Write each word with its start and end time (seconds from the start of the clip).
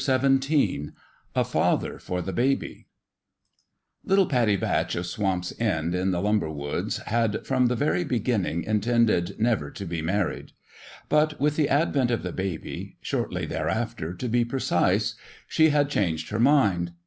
XVII 0.03 0.93
A 1.35 1.43
FATHER 1.45 1.99
FOR 1.99 2.23
THE 2.23 2.33
BABY 2.33 2.87
LITTLE 4.03 4.25
Pattie 4.25 4.55
Batch 4.55 4.95
of 4.95 5.05
Swamp's 5.05 5.53
End 5.61 5.93
in 5.93 6.09
the 6.09 6.19
lumber 6.23 6.49
woods 6.49 6.97
had 7.05 7.45
from 7.45 7.67
the 7.67 7.75
very 7.75 8.03
be 8.03 8.19
ginning 8.19 8.63
intended 8.63 9.39
never 9.39 9.69
to 9.69 9.85
be 9.85 10.01
married; 10.01 10.53
but 11.07 11.39
with 11.39 11.55
the 11.55 11.69
advent 11.69 12.09
of 12.09 12.23
the 12.23 12.31
baby 12.33 12.97
shortly 12.99 13.45
there 13.45 13.69
after, 13.69 14.11
to 14.15 14.27
be 14.27 14.43
precise 14.43 15.13
she 15.47 15.69
had 15.69 15.87
changed 15.91 16.29
her 16.29 16.39
mind. 16.39 16.93